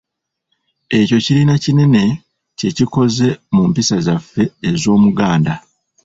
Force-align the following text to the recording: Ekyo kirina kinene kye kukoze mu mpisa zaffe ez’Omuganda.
Ekyo 0.99 1.17
kirina 1.25 1.55
kinene 1.63 2.03
kye 2.57 2.69
kukoze 2.77 3.27
mu 3.53 3.63
mpisa 3.69 3.95
zaffe 4.07 4.43
ez’Omuganda. 4.69 5.53